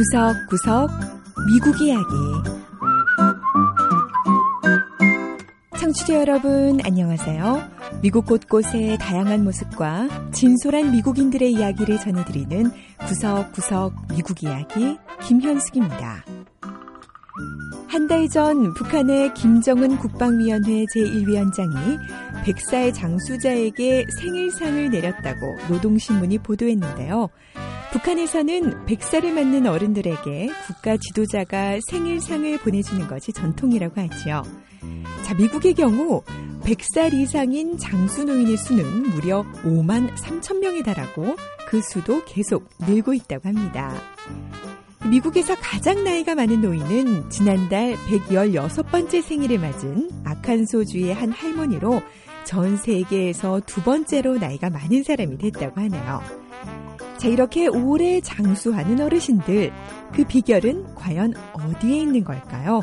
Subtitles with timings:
[0.00, 0.90] 구석구석
[1.46, 2.04] 미국 이야기
[5.78, 7.68] 청취자 여러분 안녕하세요.
[8.00, 12.70] 미국 곳곳의 다양한 모습과 진솔한 미국인들의 이야기를 전해드리는
[13.06, 16.24] 구석구석 미국 이야기 김현숙입니다.
[17.88, 21.98] 한 달 전 북한의 김정은 국방위원회 제1위원장이
[22.44, 27.28] 백사의 장수자에게 생일상을 내렸다고 노동신문이 보도했는데요.
[27.92, 34.42] 북한에서는 백살을 맞는 어른들에게 국가 지도자가 생일상을 보내주는 것이 전통이라고 하지요.
[35.24, 36.22] 자, 미국의 경우
[36.62, 43.48] 100살 이상인 장수 노인의 수는 무려 5만 3천 명에 달하고 그 수도 계속 늘고 있다고
[43.48, 43.92] 합니다.
[45.10, 52.02] 미국에서 가장 나이가 많은 노인은 지난달 116번째 생일을 맞은 아칸소주의 한 할머니로
[52.44, 56.39] 전 세계에서 두 번째로 나이가 많은 사람이 됐다고 하네요.
[57.20, 59.70] 자, 이렇게 오래 장수하는 어르신들,
[60.10, 62.80] 그 비결은 과연 어디에 있는 걸까요?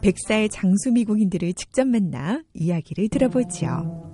[0.00, 4.12] 백살 장수 미국인들을 직접 만나 이야기를 들어보지요.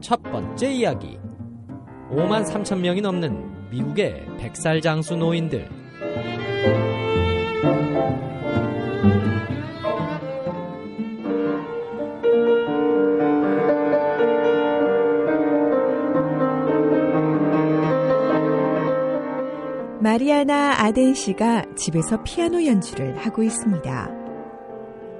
[0.00, 1.18] 첫 번째 이야기.
[2.10, 5.68] 5만 3천 명이 넘는 미국의 백살 장수 노인들.
[20.14, 24.10] 마리아나 아덴 씨가 집에서 피아노 연주를 하고 있습니다.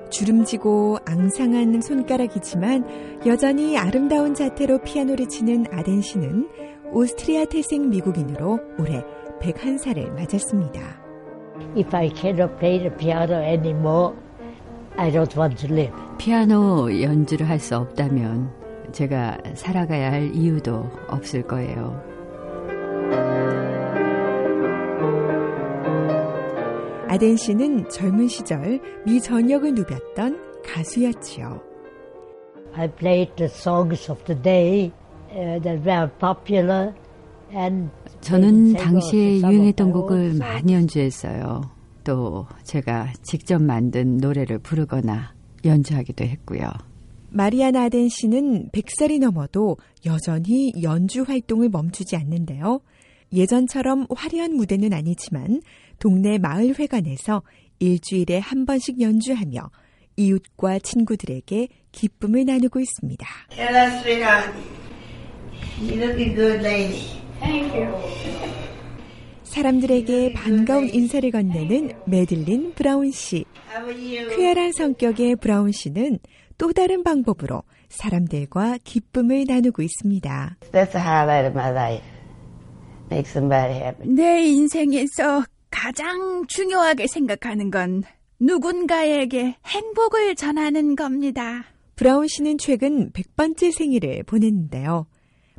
[0.09, 6.49] 주름지고 앙상한 손가락이지만 여전히 아름다운 자태로 피아노를 치는 아덴 씨는
[6.93, 9.03] 오스트리아 태생 미국인으로 올해
[9.41, 10.81] 101살을 맞았습니다.
[11.77, 14.15] If I cannot play the piano anymore,
[14.97, 15.97] I don't want to live.
[16.19, 18.49] 피아노 연주를 할 수 없다면
[18.93, 22.14] 제가 살아가야 할 이유도 없을 거예요.
[27.15, 31.63] 아덴 씨는 젊은 시절 미 전역을 누볐던 가수였지요.
[32.75, 34.91] I played the songs of the day
[35.31, 36.93] uh, that were popular
[37.55, 37.89] and
[38.21, 41.71] 저는 당시에 유행했던 곡을 많이 연주했어요.
[42.03, 46.69] 또 제가 직접 만든 노래를 부르거나 연주하기도 했고요.
[47.31, 52.81] 마리아나 아덴 씨는 100살이 넘어도 여전히 연주 활동을 멈추지 않는데요.
[53.35, 55.61] 예전처럼 화려한 무대는 아니지만
[55.99, 57.43] 동네 마을 회관에서
[57.79, 59.71] 일주일에 한 번씩 연주하며
[60.17, 63.27] 이웃과 친구들에게 기쁨을 나누고 있습니다.
[63.53, 64.53] Hello, sweetheart.
[65.81, 67.25] You looking good, lady.
[69.43, 73.45] 사람들에게 반가운 인사를 건네는 메들린 브라운 씨.
[73.71, 74.37] How are you?
[74.37, 76.19] 쾌활한 성격의 브라운 씨는
[76.59, 80.57] 또 다른 방법으로 사람들과 기쁨을 나누고 있습니다.
[80.73, 82.14] That's the highlight of my life.
[83.15, 84.09] Make somebody happy.
[84.13, 88.03] 내 인생에서 가장 중요하게 생각하는 건
[88.41, 91.65] 누군가에게 행복을 전하는 겁니다.
[91.95, 95.07] 브라운 씨는 최근 100번째 생일을 보냈는데요.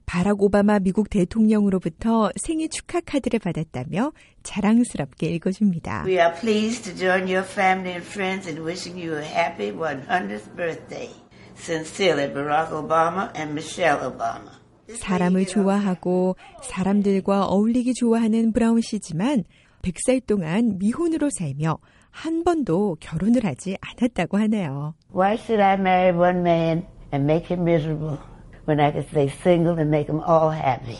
[0.05, 4.11] 바락 오바마 미국 대통령으로부터 생일 축하 카드를 받았다며
[4.43, 6.03] 자랑스럽게 읽어줍니다.
[6.05, 10.53] We are pleased to join your family and friends in wishing you a happy 100th
[10.57, 11.09] birthday.
[11.55, 14.64] Sincerely, Barack Obama and Michelle Obama.
[14.87, 19.43] 사람을 좋아하고 사람들과 어울리기 좋아하는 브라운 씨지만
[19.81, 21.77] 100살 동안 미혼으로 살며
[22.11, 24.95] 한 번도 결혼을 하지 않았다고 하네요.
[25.13, 28.17] Why should I marry one man and make him miserable
[28.67, 30.97] when I could stay single and make them all happy?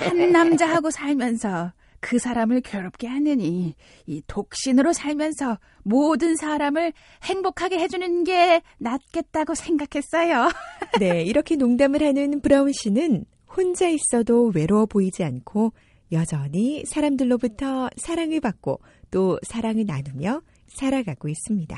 [0.00, 3.74] 한 남자하고 살면서 그 사람을 괴롭게 하느니
[4.06, 6.92] 이 독신으로 살면서 모든 사람을
[7.24, 10.50] 행복하게 해주는 게 낫겠다고 생각했어요.
[11.00, 13.24] 네, 이렇게 농담을 하는 브라운 씨는
[13.56, 15.72] 혼자 있어도 외로워 보이지 않고
[16.12, 18.80] 여전히 사람들로부터 사랑을 받고
[19.10, 21.76] 또 사랑을 나누며 살아가고 있습니다.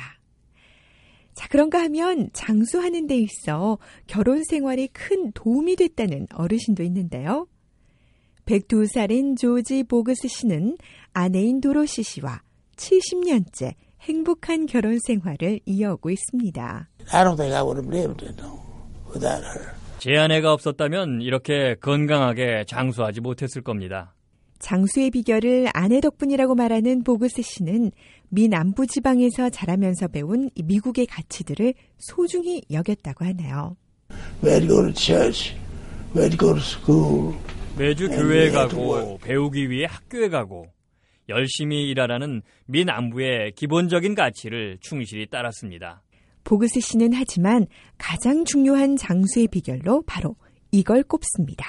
[1.35, 3.79] 자, 그런가 하면 장수하는 데 있어
[4.09, 7.47] 결혼 생활에 큰 도움이 됐다는 어르신도 있는데요.
[8.49, 10.79] 102살인 조지 보그스 씨는
[11.13, 12.41] 아내인 도로시 씨와
[12.77, 16.89] 70년째 행복한 결혼 생활을 이어오고 있습니다.
[17.13, 18.59] I don't think I would have lived it though,
[19.13, 19.75] without her.
[19.99, 24.15] 제 아내가 없었다면 이렇게 건강하게 장수하지 못했을 겁니다.
[24.61, 27.91] 장수의 비결을 아내 덕분이라고 말하는 보그스 씨는
[28.31, 33.77] 미 남부 지방에서 자라면서 배운 이 미국의 가치들을 소중히 여겼다고 하네요.
[34.43, 35.55] We had to go to church.
[36.15, 37.35] We had to go to school.
[37.79, 40.67] 매주 네, 교회에 네, 가고 또 배우기 위해 학교에 가고
[41.29, 46.03] 열심히 일하라는 미 남부의 기본적인 가치를 충실히 따랐습니다.
[46.43, 47.67] 보그스 씨는 하지만
[47.97, 50.35] 가장 중요한 장수의 비결로 바로
[50.73, 51.65] 이걸 꼽습니다.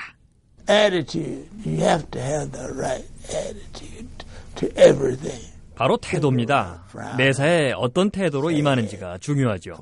[0.67, 1.47] attitude.
[1.63, 4.07] You have to have the right attitude
[4.55, 5.53] to everything.
[5.75, 6.87] 바로 태도입니다.
[7.17, 9.73] 매사에 어떤 태도로 임하는지가 중요하죠.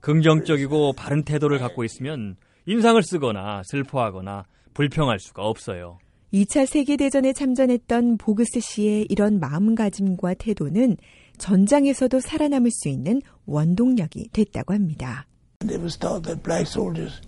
[0.00, 2.36] 긍정적이고 바른 태도를 갖고 있으면
[2.66, 4.44] 인상을 쓰거나 슬퍼하거나
[4.78, 5.98] 불평할 수가 없어요.
[6.32, 10.96] 2차 세계대전에 참전했던 보그스 씨의 이런 마음가짐과 태도는
[11.36, 15.26] 전장에서도 살아남을 수 있는 원동력이 됐다고 합니다.
[15.62, 17.20] It was thought that black soldiers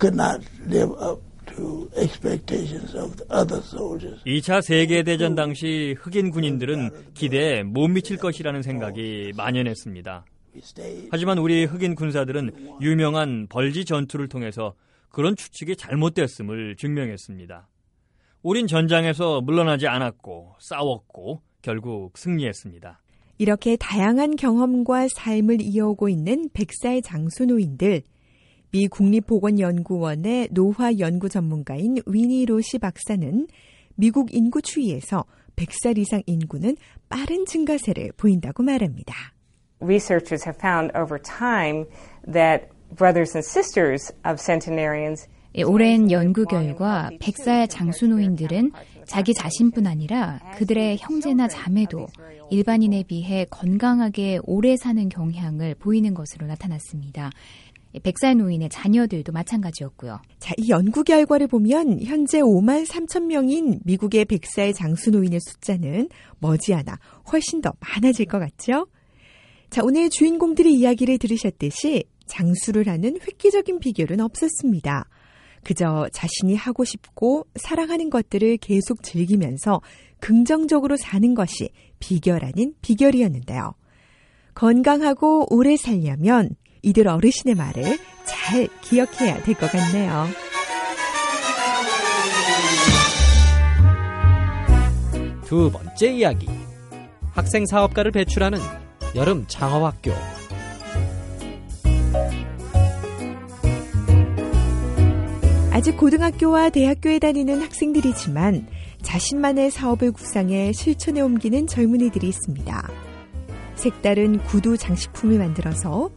[0.00, 1.22] could not live up
[1.54, 4.20] to expectations of the other soldiers.
[4.24, 10.24] 2차 세계대전 당시 흑인 군인들은 기대에 못 미칠 것이라는 생각이 만연했습니다.
[11.12, 14.74] 하지만 우리 흑인 군사들은 유명한 벌지 전투를 통해서
[15.10, 17.68] 그런 추측이 잘못됐음을 증명했습니다.
[18.42, 23.00] 우린 전장에서 물러나지 않았고 싸웠고 결국 승리했습니다.
[23.38, 28.02] 이렇게 다양한 경험과 삶을 이어오고 있는 백사의 장수노인들.
[28.72, 33.48] 미 국립보건연구원의 노화 연구 전문가인 위니 로시 박사는
[33.96, 35.24] 미국 인구 추이에서
[35.56, 36.76] 100살 이상 인구는
[37.08, 39.14] 빠른 증가세를 보인다고 말합니다.
[39.80, 41.86] researchers have found over time
[42.30, 48.70] that brothers and sisters of centenarians 예, 오랜 연구 결과 백사의 장수노인들은
[49.04, 52.06] 자기 자신뿐 아니라 그들의 형제나 자매도
[52.50, 57.30] 일반인에 비해 건강하게 오래 사는 경향을 보이는 것으로 나타났습니다.
[57.94, 60.20] 예, 백살 노인의 자녀들도 마찬가지였고요.
[60.38, 66.08] 자, 이 연구 결과를 보면 현재 5만 3천 명인 미국의 백사의 장수 노인의 숫자는
[66.38, 66.96] 머지않아
[67.32, 68.86] 훨씬 더 많아질 것 같죠?
[69.70, 75.06] 자, 오늘 주인공들의 이야기를 들으셨듯이 장수를 하는 획기적인 비결은 없었습니다.
[75.62, 79.82] 그저 자신이 하고 싶고 사랑하는 것들을 계속 즐기면서
[80.20, 83.74] 긍정적으로 사는 것이 비결 아닌 비결이었는데요.
[84.54, 86.50] 건강하고 오래 살려면
[86.82, 90.26] 이들 어르신의 말을 잘 기억해야 될 것 같네요.
[95.44, 96.46] 두 번째 이야기.
[97.32, 98.58] 학생 사업가를 배출하는
[99.16, 100.12] 여름 창업학교.
[105.80, 108.66] 아직 고등학교와 대학교에 다니는 학생들이지만
[109.00, 112.90] 자신만의 사업을 구상해 실천에 옮기는 젊은이들이 있습니다.
[113.76, 116.10] 색다른 구두 장식품을 만들어서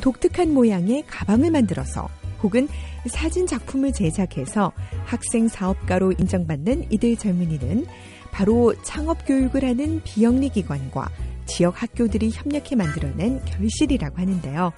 [0.00, 2.08] 독특한 모양의 가방을 만들어서
[2.44, 2.68] 혹은
[3.06, 4.70] 사진 작품을 제작해서
[5.04, 7.86] 학생 사업가로 인정받는 이들 젊은이는
[8.30, 11.10] 바로 창업 교육을 하는 비영리 기관과
[11.44, 14.72] 지역 학교들이 협력해 만들어낸 결실이라고 하는데요.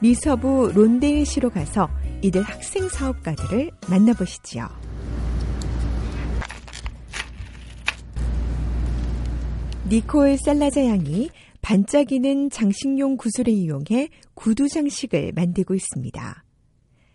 [0.00, 1.88] 미서부 론데일시로 가서
[2.22, 4.68] 이들 학생 사업가들을 만나보시지요.
[9.88, 11.30] 니콜 살라자 양이
[11.62, 16.44] 반짝이는 장식용 구슬을 이용해 구두 장식을 만들고 있습니다.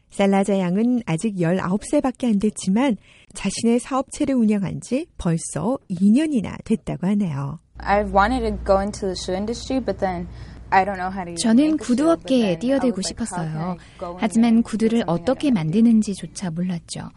[0.10, 2.98] 살라자 양은 아직 19살밖에 안 됐지만
[3.34, 7.60] 자신의 사업체를 운영한 지 벌써 2년이나 됐다고 하네요.
[7.80, 10.28] I've wanted to go into the shoe industry, but then
[10.72, 11.36] I don't know how to.
[11.36, 13.78] 저는 구두업계에 뛰어들고 싶었어요.
[14.18, 17.10] 하지만 구두를 어떻게 만드는지조차 몰랐죠.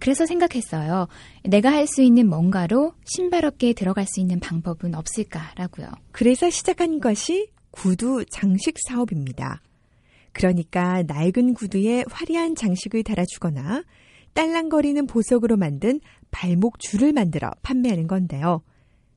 [0.00, 1.06] 그래서 생각했어요.
[1.44, 5.88] 내가 할 수 있는 뭔가로 신발업계에 들어갈 수 있는 방법은 없을까라고요.
[6.12, 9.62] 그래서 시작한 것이 구두 장식 사업입니다.
[10.32, 13.84] 그러니까 낡은 구두에 화려한 장식을 달아주거나
[14.34, 18.62] 딸랑거리는 보석으로 만든 발목 줄을 만들어 판매하는 건데요.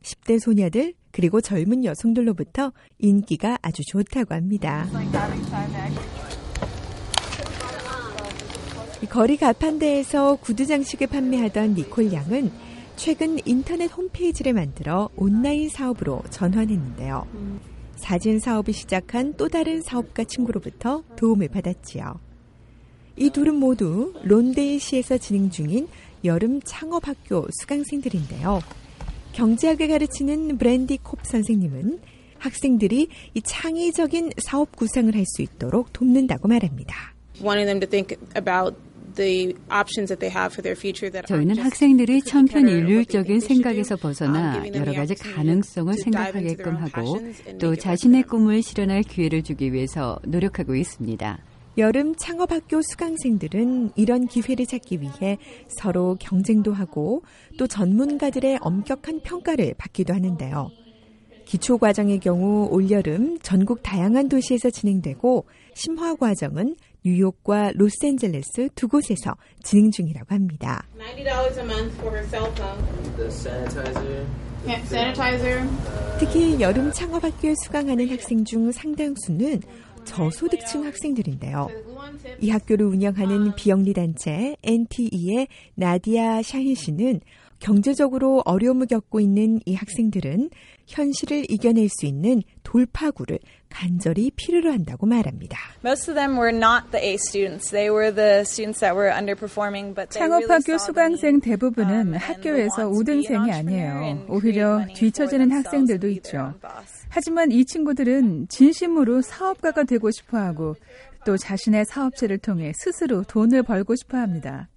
[0.04, 4.88] 10대 소녀들 그리고 젊은 여성들로부터 인기가 아주 좋다고 합니다.
[9.10, 12.52] 거리 가판대에서 구두 장식을 판매하던 니콜 양은
[12.96, 17.26] 최근 인터넷 홈페이지를 만들어 온라인 사업으로 전환했는데요.
[17.96, 22.20] 사진 사업을 시작한 또 다른 사업가 친구로부터 도움을 받았지요.
[23.16, 25.88] 이 둘은 모두 론데일시에서 진행 중인
[26.24, 28.60] 여름 창업학교 수강생들인데요.
[29.34, 32.00] 경제학을 가르치는 브랜디 콥 선생님은
[32.40, 37.14] 학생들이 이 창의적인 사업 구상을 할 수 있도록 돕는다고 말합니다.
[41.28, 47.20] 저희는 학생들이 천편일률적인 생각에서 벗어나 여러 가지 가능성을 생각하게끔 하고
[47.60, 51.40] 또 자신의 꿈을 실현할 기회를 주기 위해서 노력하고 있습니다.
[51.80, 55.38] 여름 창업학교 수강생들은 이런 기회를 찾기 위해
[55.70, 57.24] 서로 경쟁도 하고
[57.58, 60.72] 또 전문가들의 엄격한 평가를 받기도 하는데요.
[61.46, 69.90] 기초 과정의 경우 올여름 전국 다양한 도시에서 진행되고 심화 과정은 뉴욕과 로스앤젤레스 두 곳에서 진행
[69.90, 70.86] 중이라고 합니다.
[70.98, 72.84] $90 a month for her cell phone.
[73.16, 74.26] The sanitizer.
[74.68, 75.66] Yeah, sanitizer.
[76.20, 79.62] 특히 여름 창업학교에 수강하는 학생 중 상당수는
[80.10, 81.70] 저소득층 학생들인데요.
[82.42, 87.22] 이 학교를 운영하는 비영리 단체 NTE의 나디아 샤힌 씨는
[87.60, 90.50] 경제적으로 어려움을 겪고 있는 이 학생들은
[90.88, 93.40] 현실을 이겨낼 수 있는 돌파구를
[93.70, 95.58] 간절히 필요로 한다고 말합니다.
[95.86, 97.70] Most of them were not the A students.
[97.70, 103.54] They were the students that were underperforming, but they really 창업학교 수강생 대부분은 학교에서 5등생이
[103.54, 104.26] 아니에요.
[104.28, 106.56] 오히려 뒤처지는 학생들도 있죠.
[107.10, 110.76] 하지만 이 친구들은 진심으로 사업가가 되고 싶어 하고
[111.26, 114.70] 또 자신의 사업체를 통해 스스로 돈을 벌고 싶어 합니다.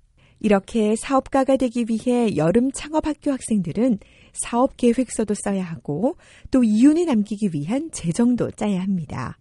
[0.42, 4.00] 이렇게 사업가가 되기 위해 여름 창업학교 학생들은
[4.32, 6.16] 사업 계획서도 써야 하고
[6.50, 9.38] 또 이윤을 남기기 위한 재정도 짜야 합니다.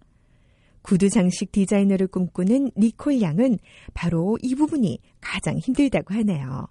[0.83, 3.57] 구두 장식 디자이너를 꿈꾸는 니콜 양은
[3.95, 6.67] 바로 이 부분이 가장 힘들다고 하네요.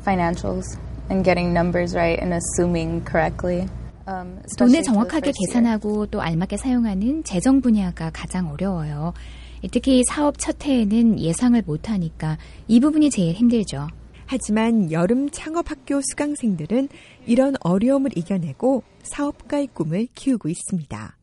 [0.00, 0.78] Financials
[1.10, 3.68] and getting numbers right and assuming correctly.
[4.08, 5.32] Um, 돈을 정확하게.
[5.32, 9.12] 계산하고 또 알맞게 사용하는 재정 분야가 가장 어려워요.
[9.70, 13.88] 특히 사업 첫 해에는 예상을 못하니까 이 부분이 제일 힘들죠.
[14.26, 16.88] 하지만 여름 창업학교 수강생들은
[17.26, 21.16] 이런 어려움을 이겨내고 사업가의 꿈을 키우고 있습니다.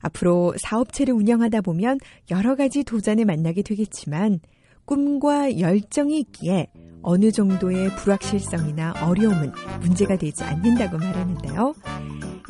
[0.00, 1.98] 앞으로 사업체를 운영하다 보면
[2.30, 4.40] 여러 가지 도전을 만나게 되겠지만
[4.84, 6.68] 꿈과 열정이 있기에
[7.02, 11.74] 어느 정도의 불확실성이나 어려움은 문제가 되지 않는다고 말하는데요.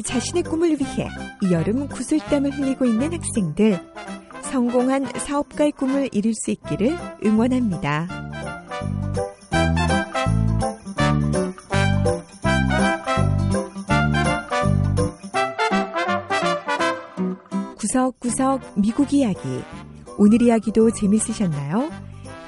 [0.04, 1.08] 자신의 꿈을 위해
[1.42, 3.78] 이 여름 구슬땀을 흘리고 있는 학생들,
[4.50, 8.08] 성공한 사업가의 꿈을 이룰 수 있기를 응원합니다.
[17.78, 19.62] 구석구석 미국 이야기.
[20.18, 21.90] 오늘 이야기도 재밌으셨나요?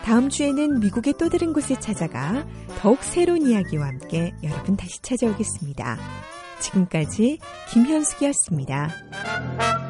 [0.05, 2.47] 다음 주에는 미국의 또 다른 곳에 찾아가
[2.79, 5.99] 더욱 새로운 이야기와 함께 여러분 다시 찾아오겠습니다.
[6.61, 7.39] 지금까지
[7.71, 9.88] 김현숙이었습니다.